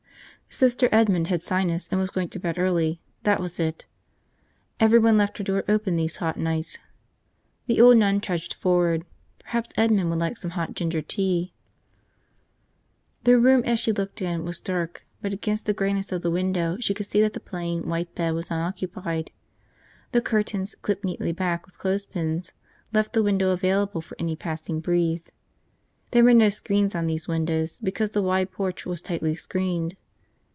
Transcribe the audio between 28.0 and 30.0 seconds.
the wide porch was tightly screened.